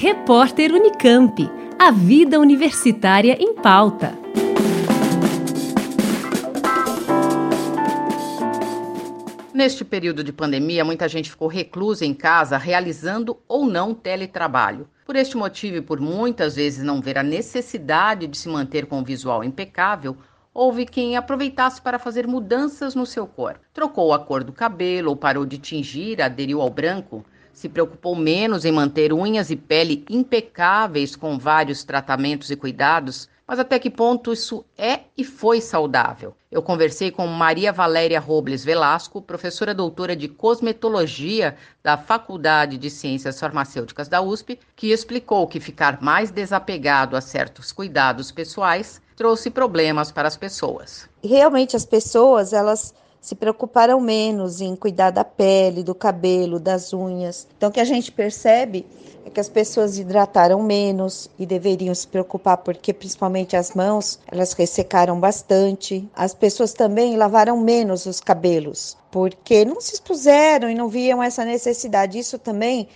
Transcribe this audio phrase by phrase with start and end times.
[0.00, 1.50] Repórter Unicamp.
[1.76, 4.16] A vida universitária em pauta.
[9.52, 14.88] Neste período de pandemia, muita gente ficou reclusa em casa, realizando ou não teletrabalho.
[15.04, 19.00] Por este motivo e por muitas vezes não ver a necessidade de se manter com
[19.00, 20.16] o visual impecável,
[20.54, 23.66] houve quem aproveitasse para fazer mudanças no seu corpo.
[23.74, 27.26] Trocou a cor do cabelo ou parou de tingir, aderiu ao branco,
[27.58, 33.58] se preocupou menos em manter unhas e pele impecáveis com vários tratamentos e cuidados, mas
[33.58, 36.36] até que ponto isso é e foi saudável?
[36.52, 43.40] Eu conversei com Maria Valéria Robles Velasco, professora doutora de cosmetologia da Faculdade de Ciências
[43.40, 50.12] Farmacêuticas da USP, que explicou que ficar mais desapegado a certos cuidados pessoais trouxe problemas
[50.12, 51.08] para as pessoas.
[51.24, 57.46] Realmente as pessoas, elas se preocuparam menos em cuidar da pele, do cabelo, das unhas.
[57.56, 58.86] Então, o que a gente percebe
[59.24, 64.52] é que as pessoas hidrataram menos e deveriam se preocupar porque principalmente as mãos, elas
[64.54, 66.08] ressecaram bastante.
[66.14, 71.44] As pessoas também lavaram menos os cabelos, porque não se expuseram e não viam essa
[71.44, 72.18] necessidade.
[72.18, 72.88] Isso também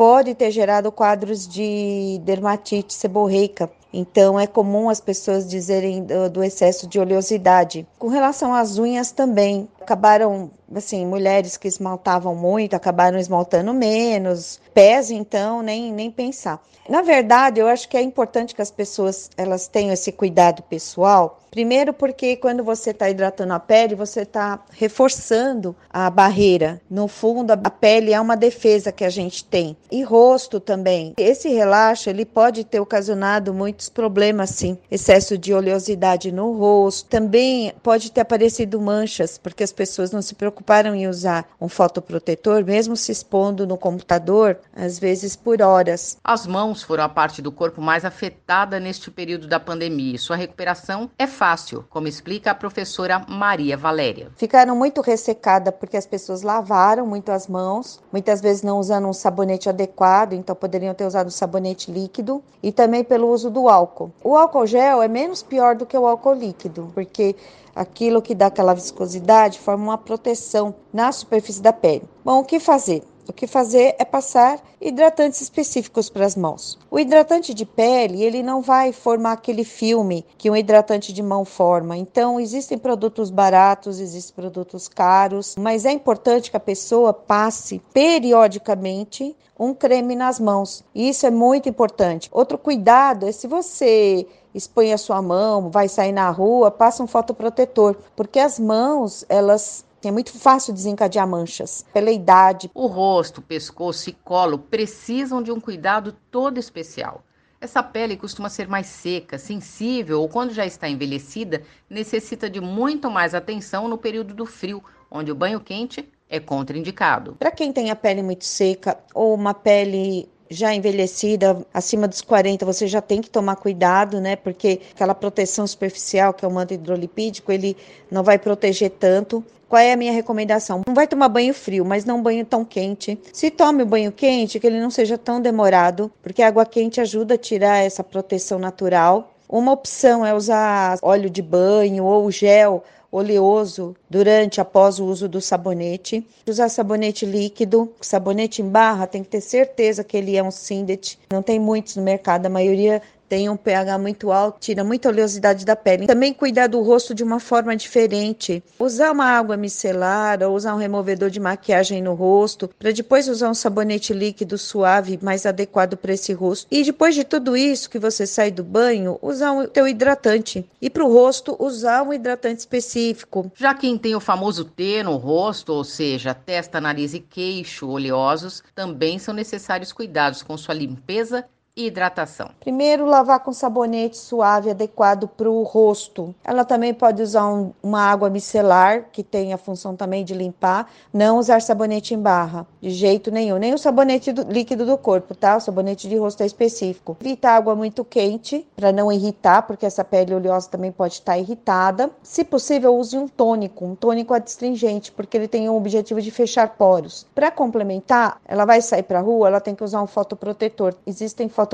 [0.00, 6.42] pode ter gerado quadros de dermatite seborreica, então é comum as pessoas dizerem do, do,
[6.42, 7.86] excesso de oleosidade.
[7.98, 14.60] Com relação às unhas também, acabaram, assim, mulheres que esmaltavam muito, acabaram esmaltando menos.
[14.72, 16.62] Pés, então, nem, nem pensar.
[16.88, 21.40] Na verdade, eu acho que é importante que as pessoas elas tenham esse cuidado pessoal.
[21.50, 26.80] Primeiro, porque quando você está hidratando a pele, você está reforçando a barreira.
[26.88, 29.76] No fundo, a pele é uma defesa que a gente tem.
[29.90, 31.12] E rosto também.
[31.16, 34.78] Esse relaxo ele pode ter ocasionado muitos problemas, sim.
[34.90, 37.08] Excesso de oleosidade no rosto.
[37.08, 42.62] Também pode ter aparecido manchas, porque as pessoas não se preocuparam em usar um fotoprotetor,
[42.66, 46.18] mesmo se expondo no computador, às vezes por horas.
[46.22, 50.18] As mãos foram a parte do corpo mais afetada neste período da pandemia.
[50.18, 54.30] Sua recuperação é fácil, como explica a professora Maria Valéria.
[54.36, 59.14] Ficaram muito ressecadas porque as pessoas lavaram muito as mãos, muitas vezes não usando um
[59.14, 64.12] sabonete adequado, então poderiam ter usado sabonete líquido, e também pelo uso do álcool.
[64.22, 67.34] O álcool gel é menos pior do que o álcool líquido, porque
[67.74, 72.08] aquilo que dá aquela viscosidade forma uma proteção na superfície da pele.
[72.24, 73.02] Bom, o que fazer?
[73.30, 76.76] O que fazer é passar hidratantes específicos para as mãos.
[76.90, 81.44] O hidratante de pele, ele não vai formar aquele filme que um hidratante de mão
[81.44, 81.96] forma.
[81.96, 89.36] Então, existem produtos baratos, existem produtos caros, mas é importante que a pessoa passe periodicamente
[89.56, 90.82] um creme nas mãos.
[90.92, 92.28] Isso é muito importante.
[92.32, 97.06] Outro cuidado é se você expõe a sua mão, vai sair na rua, passa um
[97.06, 102.70] fotoprotetor, porque as mãos, elas é muito fácil desencadear manchas pela idade.
[102.74, 107.22] O rosto, pescoço e colo precisam de um cuidado todo especial.
[107.60, 113.10] Essa pele costuma ser mais seca, sensível ou, quando já está envelhecida, necessita de muito
[113.10, 117.36] mais atenção no período do frio, onde o banho quente é contraindicado.
[117.38, 122.66] Para quem tem a pele muito seca ou uma pele já envelhecida, acima dos 40,
[122.66, 124.34] você já tem que tomar cuidado, né?
[124.34, 127.76] Porque aquela proteção superficial, que é o manto hidrolipídico, ele
[128.10, 129.44] não vai proteger tanto.
[129.68, 130.82] Qual é a minha recomendação?
[130.84, 133.16] Não vai tomar banho frio, mas não banho tão quente.
[133.32, 137.00] Se tome o banho quente, que ele não seja tão demorado, porque a água quente
[137.00, 139.32] ajuda a tirar essa proteção natural.
[139.48, 145.40] Uma opção é usar óleo de banho ou gel oleoso durante após o uso do
[145.40, 146.26] sabonete.
[146.46, 151.18] Usar sabonete líquido, sabonete em barra, tem que ter certeza que ele é um Sindet.
[151.30, 155.64] Não tem muitos no mercado, a maioria tem um pH muito alto, tira muita oleosidade
[155.64, 156.08] da pele.
[156.08, 158.60] Também cuidar do rosto de uma forma diferente.
[158.76, 163.48] Usar uma água micelar ou usar um removedor de maquiagem no rosto, para depois usar
[163.48, 166.66] um sabonete líquido suave, mais adequado para esse rosto.
[166.72, 170.68] E depois de tudo isso que você sai do banho, usar o teu hidratante.
[170.82, 173.52] E para o rosto, usar um hidratante específico.
[173.54, 178.60] Já quem tem o famoso T no rosto, ou seja, testa, nariz e queixo oleosos,
[178.74, 181.44] também são necessários cuidados com sua limpeza
[181.86, 182.50] hidratação.
[182.60, 186.34] Primeiro, lavar com sabonete suave adequado para o rosto.
[186.44, 190.90] Ela também pode usar um, uma água micelar, que tem a função também de limpar.
[191.12, 193.56] Não usar sabonete em barra, de jeito nenhum.
[193.56, 195.56] Nem o sabonete do, líquido do corpo, tá?
[195.56, 197.16] O sabonete de rosto é específico.
[197.20, 202.10] Evita água muito quente, para não irritar, porque essa pele oleosa também pode estar irritada.
[202.22, 206.76] Se possível, use um tônico, um tônico adstringente, porque ele tem o objetivo de fechar
[206.76, 207.26] poros.
[207.34, 210.94] Para complementar, ela vai sair para rua, ela tem que usar um fotoprotetor.
[211.06, 211.69] Existem fotoprotetores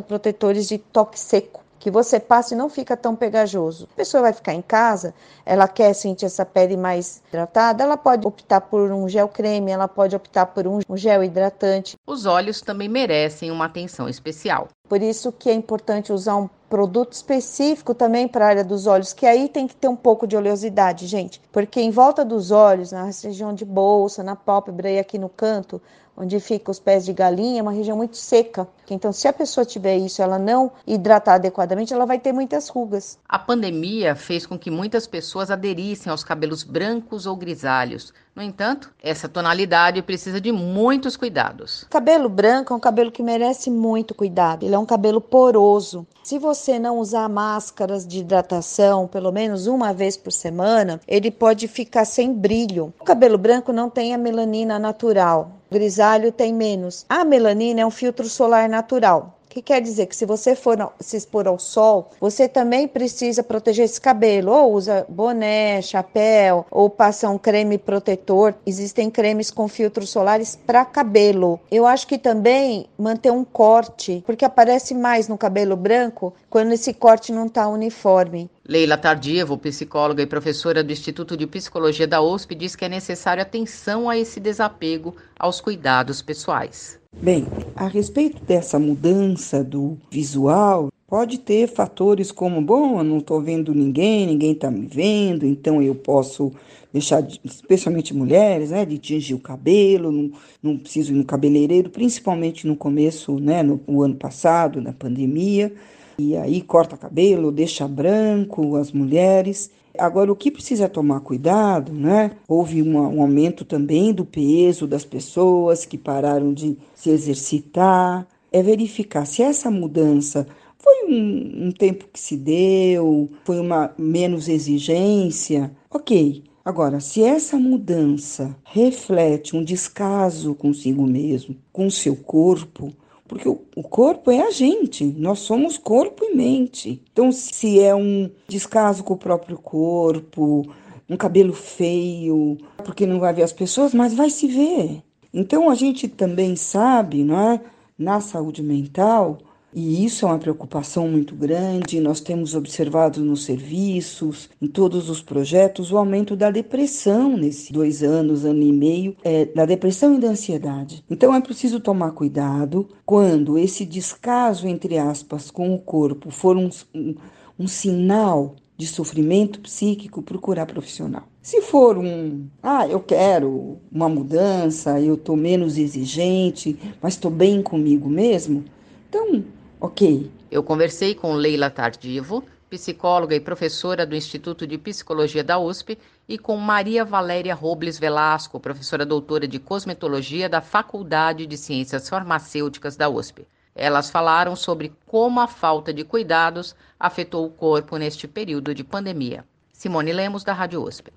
[0.66, 1.64] de toque seco.
[1.78, 3.86] que você passa e não fica tão pegajoso.
[3.92, 5.14] A pessoa vai ficar em casa,
[5.44, 9.86] ela quer sentir essa pele mais hidratada, ela pode optar por um gel creme, ela
[9.86, 11.96] pode optar por um gel hidratante.
[12.04, 14.66] Os olhos também merecem uma atenção especial.
[14.88, 19.12] Por isso que é importante usar um produto específico também para a área dos olhos,
[19.12, 22.90] que aí tem que ter um pouco de oleosidade, gente, porque em volta dos olhos,
[22.90, 25.80] na região de bolsa, na pálpebra e aqui no canto,
[26.16, 28.66] onde fica os pés de galinha, é uma região muito seca.
[28.88, 33.18] Então, se a pessoa tiver isso, ela não hidratar adequadamente, ela vai ter muitas rugas.
[33.28, 38.12] A pandemia fez com que muitas pessoas aderissem aos cabelos brancos ou grisalhos.
[38.36, 41.86] No entanto, essa tonalidade precisa de muitos cuidados.
[41.88, 44.66] Cabelo branco é um cabelo que merece muito cuidado.
[44.66, 46.06] Ele é um cabelo poroso.
[46.22, 51.66] Se você não usar máscaras de hidratação pelo menos uma vez por semana, ele pode
[51.66, 52.92] ficar sem brilho.
[53.00, 55.52] O cabelo branco não tem a melanina natural.
[55.70, 57.06] O grisalho tem menos.
[57.08, 61.16] A melanina é um filtro solar natural que quer dizer que se você for se
[61.16, 67.30] expor ao sol, você também precisa proteger esse cabelo, ou usa boné, chapéu, ou passa
[67.30, 68.54] um creme protetor.
[68.66, 71.58] Existem cremes com filtros solares para cabelo.
[71.70, 76.92] Eu acho que também manter um corte, porque aparece mais no cabelo branco quando esse
[76.92, 78.50] corte não está uniforme.
[78.68, 83.42] Leila Tardievo, psicóloga e professora do Instituto de Psicologia da USP, diz que é necessário
[83.42, 86.98] atenção a esse desapego aos cuidados pessoais.
[87.20, 93.40] Bem, a respeito dessa mudança do visual, pode ter fatores como, bom, eu não estou
[93.40, 96.52] vendo ninguém, ninguém está me vendo, então eu posso
[96.92, 100.30] deixar, especialmente mulheres, né, de tingir o cabelo, não,
[100.62, 105.72] não preciso ir no cabeleireiro, principalmente no começo, né, no, no ano passado, na pandemia,
[106.18, 109.70] e aí corta cabelo, deixa branco as mulheres.
[109.98, 112.32] Agora, o que precisa tomar cuidado, né?
[112.48, 118.26] Houve um aumento também do peso das pessoas que pararam de se exercitar.
[118.52, 120.46] É verificar se essa mudança
[120.78, 125.70] foi um, um tempo que se deu, foi uma menos exigência.
[125.90, 126.44] Ok.
[126.64, 132.92] Agora, se essa mudança reflete um descaso consigo mesmo, com seu corpo,
[133.28, 137.02] porque o, corpo é a gente, nós somos corpo e mente.
[137.12, 140.66] Então, se é um descaso com o próprio corpo,
[141.08, 145.02] um cabelo feio, porque não vai ver as pessoas, mas vai se ver.
[145.32, 147.60] Então, a gente também sabe, não é?
[147.98, 149.38] Na saúde mental,
[149.78, 152.00] e isso é uma preocupação muito grande.
[152.00, 158.02] Nós temos observado nos serviços, em todos os projetos, o aumento da depressão nesses dois
[158.02, 161.04] anos, ano e meio, é, da depressão e da ansiedade.
[161.10, 166.70] Então é preciso tomar cuidado quando esse descaso, entre aspas, com o corpo for um,
[166.94, 167.14] um,
[167.58, 171.24] um sinal de sofrimento psíquico, procurar profissional.
[171.42, 177.62] Se for um, ah, eu quero uma mudança, eu estou menos exigente, mas estou bem
[177.62, 178.64] comigo mesmo,
[179.08, 179.44] então
[179.80, 180.30] Ok.
[180.50, 186.36] Eu conversei com Leila Tardivo, psicóloga e professora do Instituto de Psicologia da USP, e
[186.38, 193.08] com Maria Valéria Robles Velasco, professora doutora de cosmetologia da Faculdade de Ciências Farmacêuticas da
[193.08, 193.46] USP.
[193.74, 199.44] Elas falaram sobre como a falta de cuidados afetou o corpo neste período de pandemia.
[199.72, 201.12] Simone Lemos, da Rádio USP.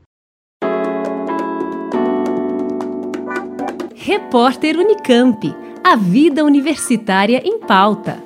[3.96, 5.56] Repórter Unicamp.
[5.84, 8.22] A vida universitária em pauta.